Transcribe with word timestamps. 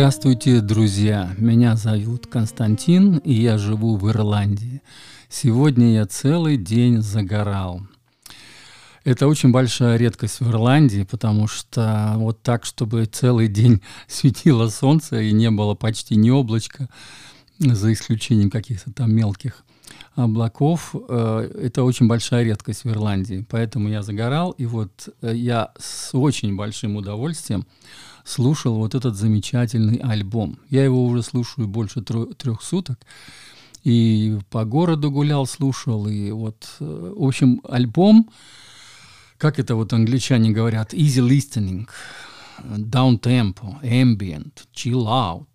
Здравствуйте, 0.00 0.62
друзья! 0.62 1.34
Меня 1.36 1.76
зовут 1.76 2.26
Константин, 2.26 3.18
и 3.18 3.34
я 3.34 3.58
живу 3.58 3.98
в 3.98 4.08
Ирландии. 4.08 4.80
Сегодня 5.28 5.92
я 5.92 6.06
целый 6.06 6.56
день 6.56 7.02
загорал. 7.02 7.82
Это 9.04 9.28
очень 9.28 9.52
большая 9.52 9.98
редкость 9.98 10.40
в 10.40 10.48
Ирландии, 10.48 11.02
потому 11.02 11.46
что 11.48 12.14
вот 12.16 12.42
так, 12.42 12.64
чтобы 12.64 13.04
целый 13.04 13.48
день 13.48 13.82
светило 14.08 14.70
солнце 14.70 15.20
и 15.20 15.32
не 15.32 15.50
было 15.50 15.74
почти 15.74 16.16
ни 16.16 16.30
облачка, 16.30 16.88
за 17.58 17.92
исключением 17.92 18.50
каких-то 18.50 18.90
там 18.94 19.14
мелких 19.14 19.66
облаков, 20.14 20.94
э, 20.94 21.60
это 21.62 21.84
очень 21.84 22.08
большая 22.08 22.44
редкость 22.44 22.84
в 22.84 22.88
Ирландии. 22.88 23.44
Поэтому 23.50 23.90
я 23.90 24.02
загорал, 24.02 24.52
и 24.52 24.64
вот 24.64 25.10
э, 25.20 25.34
я 25.34 25.72
с 25.78 26.16
очень 26.16 26.56
большим 26.56 26.96
удовольствием 26.96 27.66
слушал 28.24 28.76
вот 28.76 28.94
этот 28.94 29.16
замечательный 29.16 29.96
альбом. 29.96 30.58
Я 30.68 30.84
его 30.84 31.04
уже 31.04 31.22
слушаю 31.22 31.68
больше 31.68 32.02
трех 32.02 32.62
суток. 32.62 32.98
И 33.82 34.38
по 34.50 34.64
городу 34.64 35.10
гулял, 35.10 35.46
слушал. 35.46 36.06
И 36.06 36.30
вот, 36.30 36.68
э, 36.80 37.12
в 37.16 37.26
общем, 37.26 37.60
альбом, 37.68 38.28
как 39.38 39.58
это 39.58 39.74
вот 39.74 39.92
англичане 39.92 40.50
говорят, 40.50 40.92
easy 40.92 41.26
listening, 41.26 41.88
down 42.62 43.18
tempo, 43.18 43.80
ambient, 43.82 44.66
chill 44.74 45.06
out, 45.06 45.46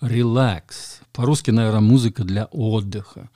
relax. 0.00 1.00
По-русски, 1.12 1.50
наверное, 1.50 1.80
музыка 1.80 2.24
для 2.24 2.46
отдыха. 2.46 3.28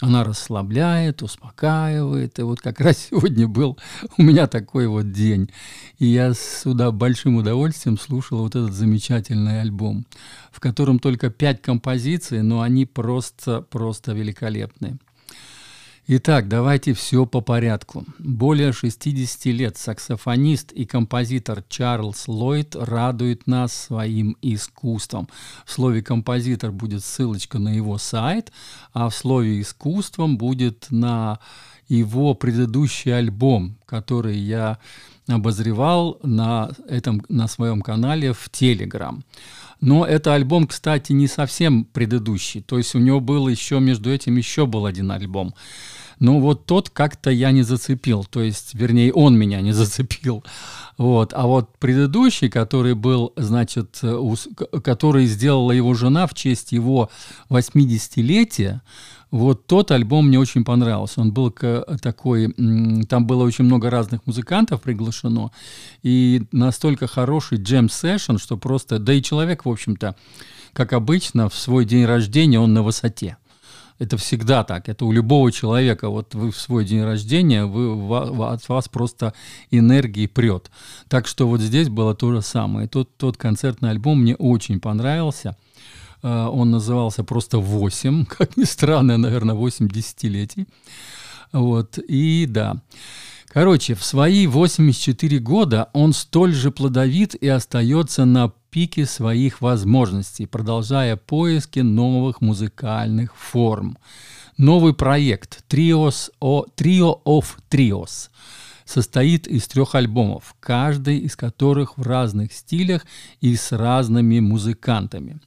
Она 0.00 0.24
расслабляет, 0.24 1.22
успокаивает. 1.22 2.38
И 2.38 2.42
вот 2.42 2.60
как 2.60 2.80
раз 2.80 2.98
сегодня 3.10 3.48
был 3.48 3.78
у 4.18 4.22
меня 4.22 4.46
такой 4.46 4.86
вот 4.86 5.12
день. 5.12 5.50
И 5.98 6.06
я 6.06 6.34
сюда 6.34 6.90
большим 6.90 7.36
удовольствием 7.36 7.98
слушал 7.98 8.38
вот 8.38 8.56
этот 8.56 8.72
замечательный 8.72 9.60
альбом, 9.60 10.06
в 10.50 10.60
котором 10.60 10.98
только 10.98 11.30
пять 11.30 11.62
композиций, 11.62 12.42
но 12.42 12.60
они 12.60 12.86
просто, 12.86 13.62
просто 13.62 14.12
великолепные. 14.12 14.98
Итак, 16.06 16.48
давайте 16.48 16.92
все 16.92 17.24
по 17.24 17.40
порядку. 17.40 18.04
Более 18.18 18.74
60 18.74 19.46
лет 19.46 19.78
саксофонист 19.78 20.70
и 20.72 20.84
композитор 20.84 21.64
Чарльз 21.70 22.28
Ллойд 22.28 22.76
радует 22.76 23.46
нас 23.46 23.72
своим 23.72 24.36
искусством. 24.42 25.30
В 25.64 25.72
слове 25.72 26.02
«композитор» 26.02 26.72
будет 26.72 27.02
ссылочка 27.02 27.58
на 27.58 27.74
его 27.74 27.96
сайт, 27.96 28.52
а 28.92 29.08
в 29.08 29.14
слове 29.14 29.62
«искусством» 29.62 30.36
будет 30.36 30.88
на 30.90 31.38
его 31.88 32.34
предыдущий 32.34 33.16
альбом, 33.16 33.78
который 33.86 34.36
я 34.36 34.78
обозревал 35.26 36.18
на, 36.22 36.70
этом, 36.86 37.24
на 37.30 37.48
своем 37.48 37.80
канале 37.80 38.34
в 38.34 38.50
Телеграм. 38.50 39.24
Но 39.80 40.04
это 40.04 40.34
альбом, 40.34 40.66
кстати, 40.66 41.12
не 41.12 41.26
совсем 41.26 41.84
предыдущий. 41.84 42.62
То 42.62 42.78
есть 42.78 42.94
у 42.94 42.98
него 42.98 43.20
был 43.20 43.48
еще, 43.48 43.80
между 43.80 44.12
этим 44.12 44.36
еще 44.36 44.66
был 44.66 44.86
один 44.86 45.10
альбом. 45.10 45.54
Но 46.20 46.40
вот 46.40 46.66
тот 46.66 46.90
как-то 46.90 47.30
я 47.30 47.50
не 47.50 47.62
зацепил. 47.62 48.24
То 48.24 48.40
есть, 48.40 48.74
вернее, 48.74 49.12
он 49.12 49.36
меня 49.36 49.60
не 49.60 49.72
зацепил. 49.80 50.44
Вот. 50.96 51.32
А 51.34 51.46
вот 51.46 51.76
предыдущий, 51.78 52.48
который 52.48 52.94
был, 52.94 53.32
значит, 53.36 54.00
который 54.82 55.26
сделала 55.26 55.72
его 55.72 55.94
жена 55.94 56.26
в 56.26 56.34
честь 56.34 56.72
его 56.72 57.10
80-летия, 57.50 58.80
вот 59.34 59.66
тот 59.66 59.90
альбом 59.90 60.28
мне 60.28 60.38
очень 60.38 60.64
понравился. 60.64 61.20
Он 61.20 61.32
был 61.32 61.50
такой, 61.50 62.52
там 63.08 63.26
было 63.26 63.42
очень 63.42 63.64
много 63.64 63.90
разных 63.90 64.24
музыкантов 64.26 64.80
приглашено, 64.80 65.50
и 66.04 66.44
настолько 66.52 67.08
хороший 67.08 67.58
джем-сессион, 67.58 68.38
что 68.38 68.56
просто, 68.56 69.00
да 69.00 69.12
и 69.12 69.20
человек, 69.20 69.64
в 69.64 69.68
общем-то, 69.68 70.14
как 70.72 70.92
обычно, 70.92 71.48
в 71.48 71.54
свой 71.56 71.84
день 71.84 72.04
рождения 72.04 72.60
он 72.60 72.74
на 72.74 72.84
высоте. 72.84 73.36
Это 73.98 74.16
всегда 74.18 74.62
так. 74.62 74.88
Это 74.88 75.04
у 75.04 75.10
любого 75.10 75.50
человека. 75.50 76.10
Вот 76.10 76.34
вы 76.34 76.52
в 76.52 76.56
свой 76.56 76.84
день 76.84 77.02
рождения, 77.02 77.64
вы, 77.64 78.16
от 78.46 78.68
вас 78.68 78.88
просто 78.88 79.34
энергии 79.72 80.28
прет. 80.28 80.70
Так 81.08 81.26
что 81.26 81.48
вот 81.48 81.60
здесь 81.60 81.88
было 81.88 82.14
то 82.14 82.32
же 82.32 82.40
самое. 82.40 82.86
Тот, 82.86 83.16
тот 83.16 83.36
концертный 83.36 83.90
альбом 83.90 84.20
мне 84.20 84.36
очень 84.36 84.78
понравился. 84.78 85.56
Э, 86.24 86.46
он 86.46 86.70
назывался 86.70 87.22
просто 87.22 87.58
«Восемь», 87.58 88.24
как 88.38 88.56
ни 88.56 88.64
странно, 88.64 89.18
наверное, 89.18 89.54
«Восемь 89.54 89.88
десятилетий». 89.88 90.66
Вот, 91.52 91.98
и 91.98 92.46
да. 92.48 92.82
Короче, 93.46 93.94
в 93.94 94.02
свои 94.02 94.48
84 94.48 95.38
года 95.38 95.88
он 95.92 96.12
столь 96.12 96.54
же 96.54 96.72
плодовит 96.72 97.36
и 97.36 97.46
остается 97.46 98.24
на 98.24 98.52
пике 98.70 99.06
своих 99.06 99.60
возможностей, 99.60 100.46
продолжая 100.46 101.16
поиски 101.16 101.78
новых 101.78 102.40
музыкальных 102.40 103.36
форм. 103.36 103.96
Новый 104.56 104.94
проект 104.94 105.64
Trios, 105.68 106.30
о, 106.40 106.64
Trio 106.76 107.22
of 107.24 107.44
Trios 107.70 108.30
состоит 108.84 109.46
из 109.46 109.68
трех 109.68 109.94
альбомов, 109.94 110.56
каждый 110.60 111.18
из 111.18 111.36
которых 111.36 111.96
в 111.96 112.02
разных 112.02 112.52
стилях 112.52 113.06
и 113.40 113.54
с 113.56 113.72
разными 113.72 114.40
музыкантами. 114.40 115.38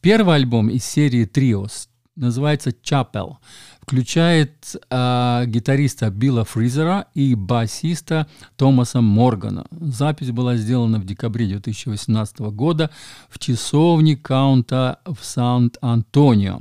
Первый 0.00 0.36
альбом 0.36 0.68
из 0.70 0.84
серии 0.84 1.24
Триос 1.24 1.88
называется 2.14 2.70
«Chapel», 2.70 3.36
включает 3.80 4.76
э, 4.90 5.44
гитариста 5.46 6.10
Билла 6.10 6.44
Фризера 6.44 7.06
и 7.14 7.34
басиста 7.34 8.28
Томаса 8.56 9.00
Моргана. 9.00 9.66
Запись 9.70 10.30
была 10.30 10.56
сделана 10.56 10.98
в 10.98 11.04
декабре 11.04 11.46
2018 11.46 12.38
года 12.40 12.90
в 13.28 13.38
часовне 13.38 14.16
Каунта 14.16 15.00
в 15.04 15.18
Сан-Антонио. 15.24 16.60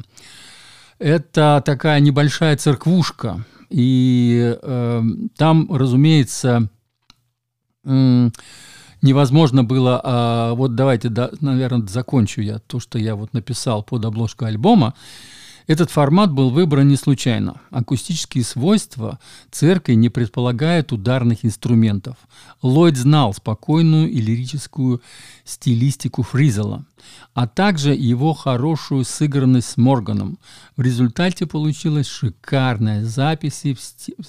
Это 1.00 1.62
такая 1.66 2.00
небольшая 2.00 2.56
церквушка, 2.58 3.46
и 3.70 4.58
э, 4.62 5.02
там, 5.36 5.72
разумеется, 5.72 6.70
э, 7.84 8.30
невозможно 9.02 9.64
было, 9.64 10.02
а, 10.04 10.54
вот 10.54 10.76
давайте, 10.76 11.10
да, 11.10 11.30
наверное, 11.42 11.88
закончу 11.88 12.42
я 12.42 12.60
то, 12.60 12.80
что 12.80 12.98
я 13.00 13.16
вот 13.16 13.34
написал 13.34 13.84
под 13.84 14.06
обложку 14.06 14.46
альбома. 14.46 14.94
Этот 15.68 15.92
формат 15.92 16.32
был 16.32 16.50
выбран 16.50 16.88
не 16.88 16.96
случайно. 16.96 17.60
Акустические 17.72 18.46
свойства 18.46 19.20
церкви 19.52 19.96
не 19.96 20.08
предполагают 20.08 20.94
ударных 20.94 21.44
инструментов. 21.44 22.16
Ллойд 22.62 22.96
знал 22.96 23.34
спокойную 23.34 24.10
и 24.10 24.22
лирическую 24.22 25.02
стилистику 25.44 26.24
Фризела, 26.24 26.86
а 27.34 27.48
также 27.48 27.94
его 27.94 28.34
хорошую 28.34 29.04
сыгранность 29.04 29.72
с 29.72 29.78
Морганом. 29.78 30.40
В 30.78 30.82
результате 30.82 31.46
получилась 31.46 32.08
шикарная 32.08 33.04
запись 33.04 33.64
в, 33.64 34.24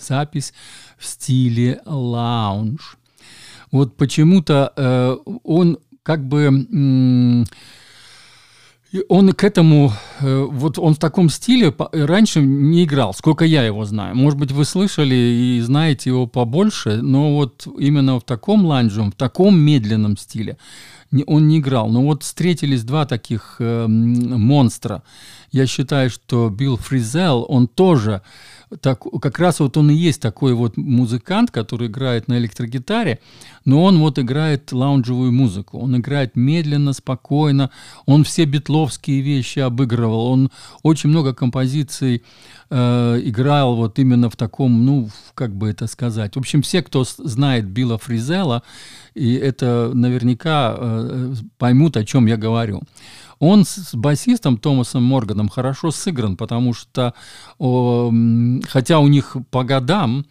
в 0.99 1.05
стиле 1.07 1.81
лаунж 1.87 2.98
вот 3.71 3.97
почему-то 3.97 4.73
э, 4.77 5.17
он 5.45 5.79
как 6.03 6.27
бы... 6.27 7.45
он 9.09 9.33
к 9.33 9.45
этому, 9.45 9.93
э, 10.21 10.47
вот 10.51 10.79
он 10.79 10.95
в 10.95 10.99
таком 10.99 11.29
стиле 11.29 11.75
раньше 11.93 12.41
не 12.41 12.85
играл, 12.85 13.13
сколько 13.13 13.45
я 13.45 13.63
его 13.65 13.85
знаю. 13.85 14.17
Может 14.17 14.39
быть, 14.39 14.53
вы 14.53 14.65
слышали 14.65 15.15
и 15.15 15.61
знаете 15.61 16.11
его 16.11 16.27
побольше, 16.27 17.03
но 17.03 17.35
вот 17.35 17.67
именно 17.79 18.19
в 18.19 18.25
таком 18.25 18.65
ланжем, 18.65 19.13
в 19.13 19.17
таком 19.17 19.59
медленном 19.59 20.17
стиле 20.17 20.57
он 21.27 21.49
не 21.49 21.59
играл. 21.59 21.89
Но 21.89 22.03
вот 22.03 22.23
встретились 22.23 22.85
два 22.85 23.07
таких 23.07 23.57
э, 23.59 23.87
монстра. 23.87 25.03
Я 25.51 25.67
считаю, 25.67 26.11
что 26.11 26.51
Билл 26.51 26.77
Фризел, 26.77 27.47
он 27.49 27.69
тоже 27.69 28.23
так, 28.81 29.03
как 29.23 29.39
раз 29.39 29.61
вот 29.61 29.77
он 29.77 29.91
и 29.91 29.95
есть 29.95 30.21
такой 30.21 30.53
вот 30.53 30.77
музыкант, 30.77 31.51
который 31.51 31.89
играет 31.89 32.29
на 32.29 32.39
электрогитаре, 32.39 33.19
но 33.65 33.83
он 33.83 33.99
вот 33.99 34.19
играет 34.19 34.73
лаунжевую 34.73 35.33
музыку. 35.33 35.79
Он 35.79 35.97
играет 35.97 36.37
медленно, 36.37 36.93
спокойно. 36.93 37.71
Он 38.07 38.25
все 38.25 38.45
битловские 38.45 39.21
вещи 39.21 39.61
обыгрывал. 39.61 40.27
Он 40.27 40.51
очень 40.83 41.11
много 41.11 41.35
композиций 41.35 42.23
э, 42.71 43.21
играл 43.25 43.77
вот 43.77 43.99
именно 43.99 44.29
в 44.29 44.37
таком, 44.37 44.85
ну, 44.85 45.09
как 45.35 45.55
бы 45.55 45.71
это 45.71 45.87
сказать. 45.87 46.37
В 46.37 46.39
общем, 46.39 46.63
все, 46.63 46.83
кто 46.83 47.05
знает 47.05 47.67
Билла 47.67 47.99
Фризела, 47.99 48.63
и 49.15 49.35
это 49.35 49.91
наверняка 49.95 50.77
э, 50.77 50.98
поймут, 51.57 51.97
о 51.97 52.05
чем 52.05 52.27
я 52.27 52.37
говорю. 52.37 52.83
Он 53.39 53.65
с 53.65 53.95
басистом 53.95 54.59
Томасом 54.59 55.05
Морганом 55.05 55.49
хорошо 55.49 55.91
сыгран, 55.91 56.37
потому 56.37 56.75
что, 56.75 57.15
хотя 57.59 58.99
у 58.99 59.09
них 59.09 59.37
по 59.51 59.65
годам 59.65 60.27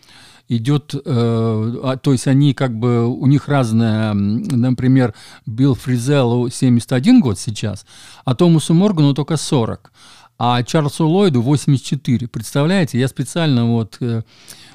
идет, 0.49 0.93
э, 0.93 0.99
а, 1.05 1.97
то 1.97 2.11
есть 2.11 2.27
они 2.27 2.53
как 2.53 2.77
бы, 2.77 3.07
у 3.07 3.27
них 3.27 3.47
разная, 3.47 4.13
например, 4.13 5.13
Билл 5.45 5.75
Фризеллу 5.75 6.49
71 6.49 7.19
год 7.19 7.39
сейчас, 7.39 7.85
а 8.23 8.35
Томасу 8.35 8.73
Моргану 8.73 9.13
только 9.13 9.37
40, 9.37 9.91
а 10.39 10.63
Чарльзу 10.63 11.07
Ллойду 11.07 11.41
84. 11.41 12.27
Представляете, 12.27 12.99
я 12.99 13.07
специально 13.07 13.65
вот... 13.65 13.97
Э, 13.99 14.23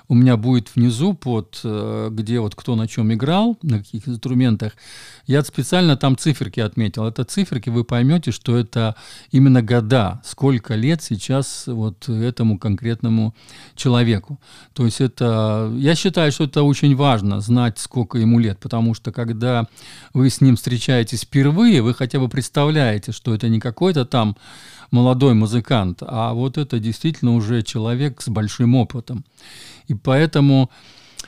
у 0.09 0.15
меня 0.15 0.37
будет 0.37 0.75
внизу, 0.75 1.15
под, 1.15 1.61
э, 1.65 2.09
где 2.11 2.41
вот 2.41 2.55
кто 2.55 2.77
на 2.77 2.89
чем 2.89 3.13
играл, 3.13 3.59
на 3.63 3.79
каких 3.79 4.09
инструментах, 4.09 4.73
я 5.27 5.43
специально 5.43 5.97
там 5.97 6.17
циферки 6.17 6.61
отметил. 6.61 7.07
Это 7.07 7.25
циферки, 7.25 7.71
вы 7.71 7.85
поймете, 7.85 8.33
что 8.33 8.57
это 8.57 8.97
именно 9.31 9.63
года, 9.63 10.21
сколько 10.25 10.75
лет 10.75 11.03
сейчас 11.03 11.65
вот 11.67 12.09
этому 12.09 12.59
конкретному 12.59 13.35
человеку. 13.75 14.41
То 14.75 14.85
есть 14.85 15.01
это, 15.01 15.73
я 15.77 15.95
считаю, 15.95 16.33
что 16.33 16.45
это 16.45 16.63
очень 16.63 16.97
важно, 16.97 17.41
знать, 17.41 17.79
сколько 17.79 18.19
ему 18.19 18.39
лет, 18.39 18.59
потому 18.59 18.95
что 18.95 19.13
когда 19.13 19.67
вы 20.13 20.29
с 20.31 20.41
ним 20.41 20.57
встречаетесь 20.57 21.23
впервые, 21.23 21.83
вы 21.83 21.95
хотя 21.95 22.19
бы 22.19 22.29
представляете, 22.29 23.13
что 23.13 23.35
это 23.35 23.49
не 23.49 23.61
какой-то 23.61 24.05
там 24.05 24.37
молодой 24.91 25.35
музыкант, 25.35 26.03
а 26.03 26.35
вот 26.35 26.59
это 26.59 26.79
действительно 26.79 27.35
уже 27.35 27.63
человек 27.63 28.21
с 28.21 28.29
большим 28.29 28.75
опытом. 28.75 29.25
И 29.89 29.95
поэтому 29.95 30.71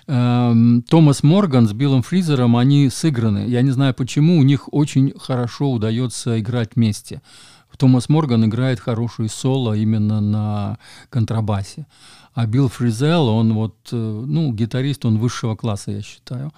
э, 0.07 0.55
Томас 0.89 1.23
Морган 1.23 1.69
с 1.69 1.73
Биллом 1.73 2.03
Фризером, 2.03 2.57
они 2.57 2.89
сыграны. 2.91 3.47
Я 3.49 3.63
не 3.63 3.71
знаю 3.71 3.95
почему, 3.95 4.39
у 4.39 4.43
них 4.43 4.73
очень 4.73 5.13
хорошо 5.19 5.71
удается 5.71 6.39
играть 6.41 6.77
вместе. 6.77 7.21
Томас 7.77 8.09
Морган 8.09 8.45
играет 8.45 8.81
хорошие 8.81 9.29
соло 9.29 9.75
именно 9.75 10.21
на 10.21 10.79
контрабасе. 11.11 11.87
А 12.35 12.47
Билл 12.47 12.69
Фризел, 12.69 13.29
он 13.29 13.55
вот, 13.55 13.77
э, 13.93 13.97
ну, 13.97 14.53
гитарист, 14.53 15.05
он 15.05 15.19
высшего 15.19 15.57
класса, 15.57 15.93
я 15.93 16.03
считаю. 16.03 16.53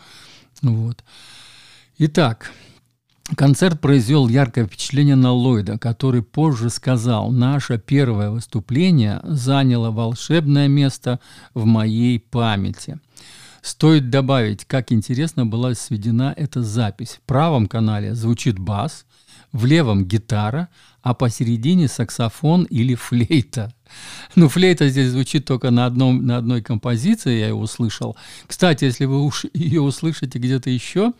Вот. 0.62 1.04
Итак, 1.98 2.50
Концерт 3.34 3.80
произвел 3.80 4.28
яркое 4.28 4.66
впечатление 4.66 5.16
на 5.16 5.32
Ллойда, 5.32 5.78
который 5.78 6.22
позже 6.22 6.70
сказал, 6.70 7.32
«Наше 7.32 7.76
первое 7.78 8.30
выступление 8.30 9.20
заняло 9.24 9.90
волшебное 9.90 10.68
место 10.68 11.18
в 11.52 11.64
моей 11.64 12.20
памяти». 12.20 13.00
Стоит 13.62 14.10
добавить, 14.10 14.64
как 14.64 14.92
интересно 14.92 15.44
была 15.44 15.74
сведена 15.74 16.32
эта 16.36 16.62
запись. 16.62 17.18
В 17.20 17.26
правом 17.26 17.66
канале 17.66 18.14
звучит 18.14 18.60
бас, 18.60 19.04
в 19.50 19.64
левом 19.66 20.04
гитара, 20.04 20.68
а 21.02 21.12
посередине 21.12 21.88
саксофон 21.88 22.62
или 22.64 22.94
флейта. 22.94 23.74
Ну, 24.36 24.48
флейта 24.48 24.88
здесь 24.88 25.10
звучит 25.10 25.46
только 25.46 25.70
на, 25.70 25.86
одном, 25.86 26.24
на 26.24 26.36
одной 26.36 26.62
композиции, 26.62 27.40
я 27.40 27.48
его 27.48 27.60
услышал. 27.60 28.16
Кстати, 28.46 28.84
если 28.84 29.04
вы 29.04 29.22
уж 29.22 29.46
ее 29.52 29.80
услышите 29.80 30.38
где-то 30.38 30.70
еще, 30.70 31.12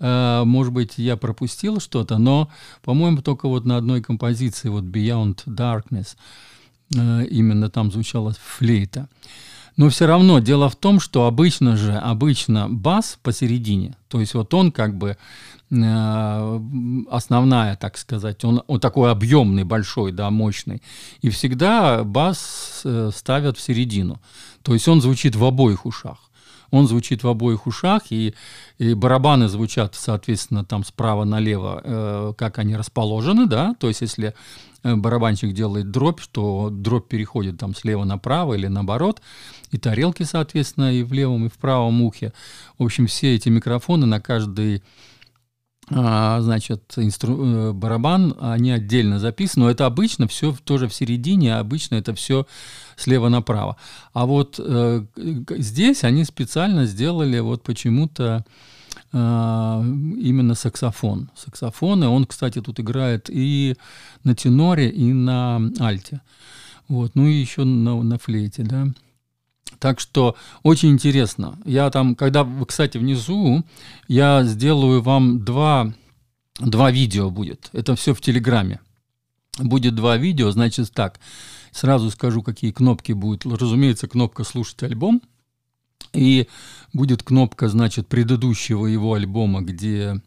может 0.00 0.72
быть, 0.72 0.98
я 0.98 1.16
пропустил 1.16 1.80
что-то, 1.80 2.18
но, 2.18 2.50
по-моему, 2.82 3.22
только 3.22 3.48
вот 3.48 3.64
на 3.64 3.76
одной 3.76 4.02
композиции, 4.02 4.68
вот 4.68 4.84
Beyond 4.84 5.44
Darkness, 5.46 6.16
э, 6.94 7.26
именно 7.26 7.70
там 7.70 7.90
звучала 7.90 8.34
флейта. 8.42 9.08
Но 9.76 9.88
все 9.88 10.06
равно 10.06 10.38
дело 10.38 10.68
в 10.68 10.76
том, 10.76 11.00
что 11.00 11.26
обычно 11.26 11.76
же, 11.76 11.94
обычно 11.94 12.68
бас 12.68 13.18
посередине, 13.22 13.96
то 14.08 14.20
есть 14.20 14.34
вот 14.34 14.54
он 14.54 14.70
как 14.70 14.96
бы 14.96 15.16
э, 15.70 16.60
основная, 17.10 17.76
так 17.76 17.98
сказать, 17.98 18.44
он, 18.44 18.62
он 18.68 18.78
такой 18.78 19.10
объемный, 19.10 19.64
большой, 19.64 20.12
да, 20.12 20.30
мощный, 20.30 20.80
и 21.22 21.30
всегда 21.30 22.04
бас 22.04 22.84
ставят 23.12 23.58
в 23.58 23.60
середину, 23.60 24.20
то 24.62 24.74
есть 24.74 24.86
он 24.86 25.00
звучит 25.00 25.34
в 25.34 25.44
обоих 25.44 25.86
ушах 25.86 26.30
он 26.70 26.86
звучит 26.86 27.22
в 27.22 27.28
обоих 27.28 27.66
ушах, 27.66 28.10
и, 28.10 28.34
и 28.78 28.94
барабаны 28.94 29.48
звучат, 29.48 29.94
соответственно, 29.94 30.64
там 30.64 30.84
справа 30.84 31.24
налево, 31.24 31.80
э, 31.84 32.32
как 32.36 32.58
они 32.58 32.76
расположены, 32.76 33.46
да, 33.46 33.74
то 33.78 33.88
есть 33.88 34.00
если 34.00 34.34
э, 34.82 34.94
барабанщик 34.94 35.52
делает 35.52 35.90
дробь, 35.90 36.20
то 36.32 36.68
дробь 36.70 37.08
переходит 37.08 37.58
там 37.58 37.74
слева 37.74 38.04
направо 38.04 38.54
или 38.54 38.66
наоборот, 38.66 39.20
и 39.70 39.78
тарелки, 39.78 40.22
соответственно, 40.22 40.92
и 40.92 41.02
в 41.02 41.12
левом, 41.12 41.46
и 41.46 41.48
в 41.48 41.54
правом 41.54 42.02
ухе. 42.02 42.32
В 42.78 42.84
общем, 42.84 43.06
все 43.06 43.34
эти 43.34 43.48
микрофоны 43.48 44.06
на 44.06 44.20
каждый 44.20 44.82
значит, 45.88 46.94
инстру... 46.96 47.44
Э, 47.44 47.72
барабан, 47.72 48.34
они 48.40 48.70
отдельно 48.70 49.18
записаны, 49.18 49.66
но 49.66 49.70
это 49.70 49.86
обычно 49.86 50.26
все 50.28 50.56
тоже 50.64 50.88
в 50.88 50.94
середине, 50.94 51.56
а 51.56 51.60
обычно 51.60 51.96
это 51.96 52.14
все 52.14 52.46
слева 52.96 53.28
направо. 53.28 53.76
А 54.12 54.26
вот 54.26 54.58
э, 54.58 55.04
здесь 55.16 56.04
они 56.04 56.24
специально 56.24 56.86
сделали 56.86 57.38
вот 57.40 57.62
почему-то 57.62 58.44
э, 59.12 59.16
именно 59.18 60.54
саксофон. 60.54 61.30
Саксофон, 61.34 62.04
и 62.04 62.06
он, 62.06 62.24
кстати, 62.24 62.60
тут 62.60 62.80
играет 62.80 63.28
и 63.28 63.76
на 64.22 64.34
теноре, 64.34 64.88
и 64.88 65.12
на 65.12 65.60
альте. 65.80 66.22
Вот, 66.88 67.14
ну 67.14 67.26
и 67.26 67.32
еще 67.32 67.64
на, 67.64 68.02
на 68.02 68.18
флейте, 68.18 68.62
да. 68.62 68.86
Так 69.84 70.00
что 70.00 70.34
очень 70.62 70.92
интересно. 70.92 71.58
Я 71.66 71.90
там, 71.90 72.14
когда, 72.14 72.48
кстати, 72.66 72.96
внизу, 72.96 73.64
я 74.08 74.42
сделаю 74.44 75.02
вам 75.02 75.44
два, 75.44 75.92
два 76.58 76.90
видео 76.90 77.28
будет. 77.30 77.68
Это 77.74 77.94
все 77.94 78.14
в 78.14 78.22
Телеграме. 78.22 78.80
Будет 79.58 79.94
два 79.94 80.16
видео, 80.16 80.50
значит 80.52 80.90
так. 80.90 81.20
Сразу 81.70 82.10
скажу, 82.10 82.42
какие 82.42 82.72
кнопки 82.72 83.12
будут. 83.12 83.44
Разумеется, 83.44 84.08
кнопка 84.08 84.42
«Слушать 84.42 84.82
альбом». 84.84 85.20
И 86.14 86.48
будет 86.94 87.22
кнопка, 87.22 87.68
значит, 87.68 88.08
предыдущего 88.08 88.86
его 88.86 89.12
альбома, 89.12 89.60
где 89.60 90.18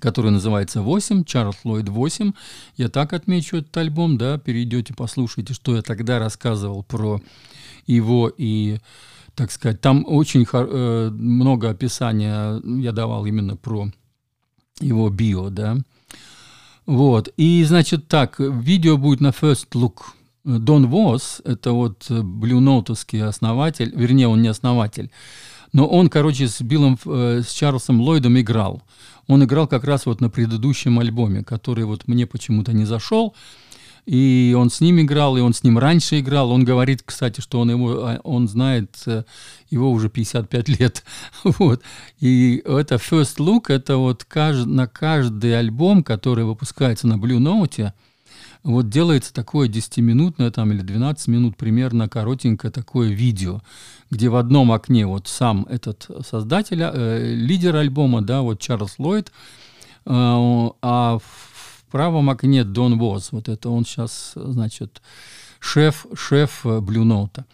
который 0.00 0.30
называется 0.30 0.80
«8», 0.80 1.24
Чарльз 1.24 1.56
Ллойд 1.64 1.88
8. 1.88 2.32
Я 2.76 2.88
так 2.88 3.12
отмечу 3.12 3.58
этот 3.58 3.76
альбом, 3.76 4.18
да, 4.18 4.38
перейдете, 4.38 4.94
послушайте, 4.94 5.54
что 5.54 5.76
я 5.76 5.82
тогда 5.82 6.18
рассказывал 6.18 6.82
про 6.82 7.20
его 7.86 8.32
и, 8.36 8.78
так 9.34 9.50
сказать, 9.50 9.80
там 9.80 10.04
очень 10.06 10.46
э, 10.50 11.10
много 11.12 11.70
описания 11.70 12.60
я 12.64 12.92
давал 12.92 13.26
именно 13.26 13.56
про 13.56 13.90
его 14.80 15.08
био, 15.10 15.50
да. 15.50 15.76
Вот, 16.84 17.28
и, 17.36 17.64
значит, 17.64 18.06
так, 18.08 18.38
видео 18.38 18.96
будет 18.96 19.20
на 19.20 19.28
First 19.28 19.70
Look 19.72 20.02
Дон 20.44 20.86
Вос, 20.86 21.42
это 21.44 21.72
вот 21.72 22.06
Note'овский 22.08 23.24
основатель, 23.24 23.92
вернее, 23.96 24.28
он 24.28 24.42
не 24.42 24.48
основатель, 24.48 25.10
но 25.76 25.86
он, 25.86 26.08
короче, 26.08 26.48
с 26.48 26.62
Биллом, 26.62 26.98
э, 27.04 27.42
с 27.46 27.52
Чарльзом 27.52 28.00
Ллойдом 28.00 28.40
играл. 28.40 28.82
Он 29.26 29.44
играл 29.44 29.68
как 29.68 29.84
раз 29.84 30.06
вот 30.06 30.22
на 30.22 30.30
предыдущем 30.30 30.98
альбоме, 30.98 31.44
который 31.44 31.84
вот 31.84 32.08
мне 32.08 32.26
почему-то 32.26 32.72
не 32.72 32.86
зашел. 32.86 33.34
И 34.06 34.56
он 34.58 34.70
с 34.70 34.80
ним 34.80 35.02
играл, 35.02 35.36
и 35.36 35.42
он 35.42 35.52
с 35.52 35.62
ним 35.62 35.76
раньше 35.76 36.20
играл. 36.20 36.50
Он 36.50 36.64
говорит, 36.64 37.02
кстати, 37.04 37.42
что 37.42 37.60
он, 37.60 37.70
его, 37.70 38.06
а, 38.06 38.20
он 38.24 38.48
знает 38.48 38.96
э, 39.04 39.24
его 39.68 39.90
уже 39.90 40.08
55 40.08 40.68
лет. 40.80 41.04
вот. 41.44 41.82
И 42.20 42.62
это 42.64 42.94
First 42.94 43.36
Look, 43.36 43.64
это 43.68 43.98
вот 43.98 44.24
кажд, 44.24 44.64
на 44.64 44.86
каждый 44.86 45.58
альбом, 45.58 46.02
который 46.02 46.46
выпускается 46.46 47.06
на 47.06 47.16
Blue 47.18 47.38
Note, 47.38 47.92
вот 48.66 48.88
делается 48.88 49.32
такое 49.32 49.68
10-минутное 49.68 50.50
там, 50.50 50.72
или 50.72 50.80
12 50.80 51.28
минут 51.28 51.56
примерно 51.56 52.08
коротенькое 52.08 52.72
такое 52.72 53.10
видео, 53.10 53.62
где 54.10 54.28
в 54.28 54.34
одном 54.34 54.72
окне 54.72 55.06
вот 55.06 55.28
сам 55.28 55.66
этот 55.70 56.10
создатель, 56.26 56.82
э, 56.82 57.34
лидер 57.34 57.76
альбома, 57.76 58.22
да, 58.22 58.42
вот 58.42 58.60
Чарльз 58.60 58.98
Ллойд, 58.98 59.28
э, 59.28 59.30
а 60.10 61.18
в 61.18 61.84
правом 61.92 62.28
окне 62.28 62.64
Дон 62.64 62.98
Воз. 62.98 63.30
Вот 63.30 63.48
это 63.48 63.70
он 63.70 63.84
сейчас, 63.84 64.32
значит, 64.34 65.00
шеф, 65.60 66.06
шеф 66.16 66.66
Blue 66.66 67.04
Note. 67.04 67.44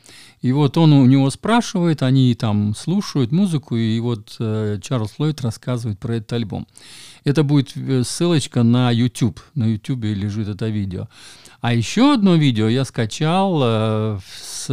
И 0.43 0.51
вот 0.51 0.77
он 0.77 0.93
у 0.93 1.07
него 1.07 1.31
спрашивает, 1.31 2.03
они 2.03 2.35
там 2.35 2.75
слушают 2.75 3.31
музыку, 3.31 3.77
и 3.77 4.01
вот 4.01 4.35
э, 4.41 4.79
Чарльз 4.83 5.15
Ллойд 5.19 5.41
рассказывает 5.41 6.01
про 6.01 6.17
этот 6.17 6.33
альбом. 6.33 6.67
Это 7.23 7.45
будет 7.45 7.77
э, 7.77 8.03
ссылочка 8.03 8.65
на 8.65 8.91
YouTube. 8.91 9.41
На 9.55 9.67
YouTube 9.67 10.03
лежит 10.03 10.49
это 10.49 10.69
видео. 10.69 11.09
А 11.61 11.73
еще 11.73 12.13
одно 12.13 12.35
видео 12.35 12.69
я 12.69 12.85
скачал 12.85 13.61
э, 13.63 14.19
с 14.37 14.67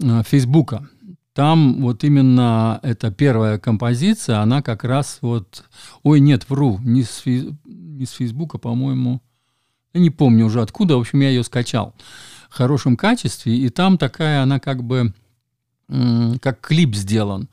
э, 0.00 0.22
Фейсбука. 0.24 0.88
Там 1.32 1.82
вот 1.82 2.02
именно 2.02 2.80
эта 2.82 3.12
первая 3.12 3.58
композиция, 3.60 4.40
она 4.40 4.62
как 4.62 4.82
раз 4.82 5.18
вот... 5.20 5.64
Ой, 6.02 6.18
нет, 6.18 6.46
вру, 6.48 6.80
не 6.82 7.04
с, 7.04 7.18
фей... 7.18 7.54
не 7.64 8.04
с 8.04 8.10
Фейсбука, 8.10 8.58
по-моему. 8.58 9.22
Я 9.94 10.00
не 10.00 10.10
помню 10.10 10.46
уже 10.46 10.60
откуда. 10.60 10.96
В 10.96 11.00
общем, 11.00 11.20
я 11.20 11.28
ее 11.28 11.44
скачал 11.44 11.94
хорошем 12.56 12.96
качестве. 12.96 13.56
И 13.56 13.68
там 13.68 13.98
такая, 13.98 14.42
она 14.42 14.58
как 14.58 14.82
бы... 14.82 15.12
Как 16.40 16.60
клип 16.60 16.96
сделан. 16.96 17.48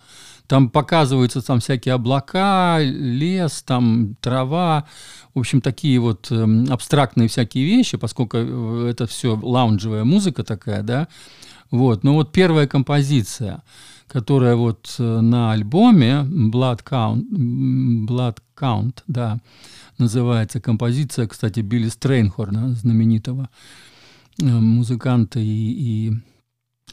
Там 0.48 0.70
показываются 0.70 1.42
там 1.42 1.60
всякие 1.60 1.94
облака, 1.94 2.80
лес, 2.82 3.62
там 3.62 4.16
трава. 4.22 4.86
В 5.36 5.40
общем, 5.40 5.62
такие 5.62 6.00
вот 6.00 6.28
э, 6.32 6.66
абстрактные 6.70 7.28
всякие 7.28 7.66
вещи, 7.66 7.98
поскольку 7.98 8.38
э, 8.38 8.90
это 8.90 9.06
все 9.06 9.40
лаунжевая 9.42 10.04
музыка 10.04 10.44
такая, 10.44 10.82
да. 10.82 11.08
Вот. 11.72 12.04
Но 12.04 12.16
вот 12.16 12.32
первая 12.32 12.68
композиция, 12.68 13.62
которая 14.08 14.56
вот 14.56 14.96
э, 15.00 15.04
на 15.22 15.52
альбоме 15.52 16.26
Blood 16.28 16.84
Count, 16.84 17.30
Blood 18.08 18.38
Count, 18.58 19.04
да, 19.08 19.38
называется 19.98 20.60
композиция, 20.60 21.28
кстати, 21.28 21.62
Билли 21.62 21.90
Стрейнхорна, 21.90 22.74
знаменитого 22.74 23.50
музыканта 24.40 25.40
и, 25.40 25.46
и 25.46 26.14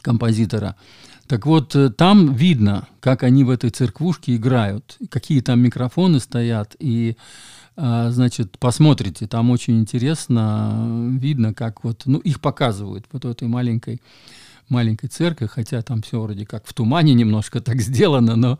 композитора. 0.02 0.76
Так 1.26 1.46
вот, 1.46 1.76
э, 1.76 1.90
там 1.90 2.34
видно, 2.34 2.88
как 3.00 3.22
они 3.22 3.44
в 3.44 3.50
этой 3.50 3.70
церквушке 3.70 4.36
играют, 4.36 4.98
какие 5.10 5.40
там 5.40 5.60
микрофоны 5.60 6.20
стоят, 6.20 6.76
и 6.78 7.16
значит, 7.76 8.58
посмотрите, 8.58 9.26
там 9.26 9.50
очень 9.50 9.80
интересно, 9.80 11.16
видно, 11.18 11.54
как 11.54 11.82
вот, 11.82 12.02
ну, 12.04 12.18
их 12.18 12.42
показывают 12.42 13.06
вот 13.10 13.24
в 13.24 13.28
этой 13.28 13.48
маленькой 13.48 14.02
маленькой 14.70 15.08
церкви, 15.08 15.46
хотя 15.46 15.82
там 15.82 16.00
все 16.00 16.20
вроде 16.20 16.46
как 16.46 16.66
в 16.66 16.72
тумане 16.72 17.12
немножко 17.12 17.60
так 17.60 17.80
сделано, 17.82 18.36
но 18.36 18.58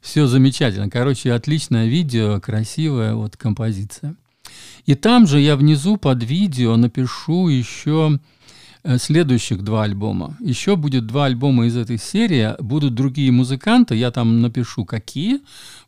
все 0.00 0.26
замечательно. 0.26 0.88
Короче, 0.88 1.32
отличное 1.32 1.86
видео, 1.86 2.40
красивая 2.40 3.14
вот 3.14 3.36
композиция. 3.36 4.14
И 4.86 4.94
там 4.94 5.26
же 5.26 5.40
я 5.40 5.56
внизу 5.56 5.96
под 5.96 6.22
видео 6.22 6.76
напишу 6.76 7.48
еще 7.48 8.18
Э, 8.82 8.96
следующих 8.98 9.62
два 9.62 9.82
альбома. 9.84 10.36
Еще 10.40 10.74
будет 10.74 11.06
два 11.06 11.26
альбома 11.26 11.66
из 11.66 11.76
этой 11.76 11.98
серии. 11.98 12.54
Будут 12.60 12.94
другие 12.94 13.30
музыканты. 13.30 13.94
Я 13.94 14.10
там 14.10 14.40
напишу, 14.40 14.86
какие 14.86 15.40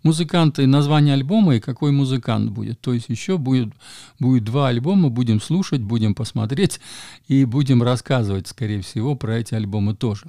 музыканты, 0.02 0.66
название 0.66 1.14
альбома 1.14 1.56
и 1.56 1.60
какой 1.60 1.90
музыкант 1.90 2.50
будет. 2.50 2.80
То 2.80 2.92
есть 2.92 3.08
еще 3.08 3.38
будет, 3.38 3.72
будет 4.18 4.44
два 4.44 4.68
альбома. 4.68 5.08
Будем 5.08 5.40
слушать, 5.40 5.80
будем 5.80 6.14
посмотреть 6.14 6.80
и 7.28 7.46
будем 7.46 7.82
рассказывать, 7.82 8.48
скорее 8.48 8.82
всего, 8.82 9.14
про 9.14 9.38
эти 9.38 9.54
альбомы 9.54 9.94
тоже. 9.94 10.26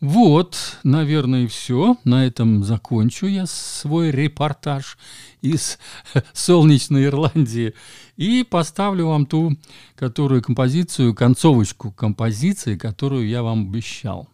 Вот, 0.00 0.78
наверное, 0.82 1.44
и 1.44 1.46
все. 1.46 1.96
На 2.04 2.26
этом 2.26 2.64
закончу 2.64 3.26
я 3.26 3.44
свой 3.46 4.10
репортаж 4.10 4.96
из 5.42 5.78
солнечной 6.32 7.04
Ирландии. 7.04 7.74
И 8.16 8.42
поставлю 8.42 9.08
вам 9.08 9.26
ту, 9.26 9.56
которую 9.96 10.42
композицию, 10.42 11.14
концовочку 11.14 11.92
композиции, 11.92 12.76
которую 12.76 13.28
я 13.28 13.42
вам 13.42 13.68
обещал. 13.68 14.28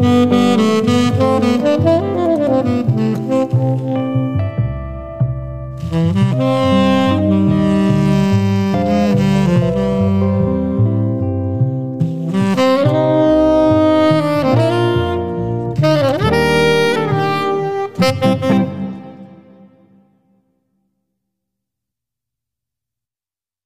Música 0.00 0.77